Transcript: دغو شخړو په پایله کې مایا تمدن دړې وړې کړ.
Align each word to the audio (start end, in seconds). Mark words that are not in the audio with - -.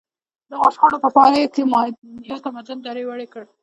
دغو 0.51 0.67
شخړو 0.75 0.97
په 1.03 1.09
پایله 1.15 1.39
کې 1.55 1.63
مایا 1.73 2.37
تمدن 2.45 2.77
دړې 2.81 3.03
وړې 3.05 3.27
کړ. 3.33 3.43